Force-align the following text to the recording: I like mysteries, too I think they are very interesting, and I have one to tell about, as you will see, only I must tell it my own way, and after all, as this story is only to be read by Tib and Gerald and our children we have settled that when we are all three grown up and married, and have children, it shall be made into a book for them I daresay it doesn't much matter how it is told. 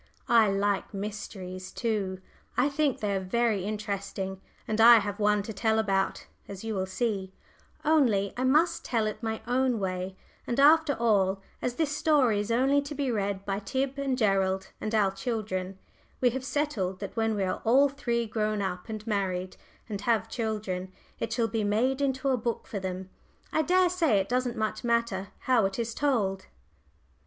I 0.27 0.49
like 0.49 0.95
mysteries, 0.95 1.71
too 1.71 2.21
I 2.57 2.69
think 2.69 3.01
they 3.01 3.15
are 3.15 3.19
very 3.19 3.63
interesting, 3.65 4.41
and 4.67 4.81
I 4.81 4.97
have 4.97 5.19
one 5.19 5.43
to 5.43 5.53
tell 5.53 5.77
about, 5.77 6.25
as 6.47 6.63
you 6.63 6.73
will 6.73 6.87
see, 6.87 7.31
only 7.85 8.33
I 8.35 8.43
must 8.43 8.83
tell 8.83 9.05
it 9.05 9.21
my 9.21 9.43
own 9.45 9.77
way, 9.79 10.15
and 10.47 10.59
after 10.59 10.93
all, 10.95 11.39
as 11.61 11.75
this 11.75 11.95
story 11.95 12.39
is 12.39 12.49
only 12.49 12.81
to 12.81 12.95
be 12.95 13.11
read 13.11 13.45
by 13.45 13.59
Tib 13.59 13.99
and 13.99 14.17
Gerald 14.17 14.69
and 14.81 14.95
our 14.95 15.11
children 15.11 15.77
we 16.19 16.31
have 16.31 16.43
settled 16.43 16.99
that 16.99 17.15
when 17.15 17.35
we 17.35 17.43
are 17.43 17.61
all 17.63 17.87
three 17.87 18.25
grown 18.25 18.59
up 18.59 18.89
and 18.89 19.05
married, 19.05 19.55
and 19.87 20.01
have 20.01 20.27
children, 20.27 20.91
it 21.19 21.31
shall 21.31 21.47
be 21.47 21.63
made 21.63 22.01
into 22.01 22.29
a 22.29 22.37
book 22.37 22.65
for 22.65 22.79
them 22.79 23.11
I 23.53 23.61
daresay 23.61 24.17
it 24.17 24.29
doesn't 24.29 24.57
much 24.57 24.83
matter 24.83 25.27
how 25.41 25.67
it 25.67 25.77
is 25.77 25.93
told. 25.93 26.47